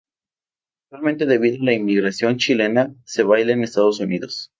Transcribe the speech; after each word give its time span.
Actualmente 0.85 1.27
debido 1.27 1.61
a 1.61 1.65
la 1.65 1.73
inmigración 1.73 2.37
chilena 2.37 2.95
se 3.05 3.21
baila 3.21 3.53
en 3.53 3.63
Estados 3.63 3.99
Unidos. 3.99 4.49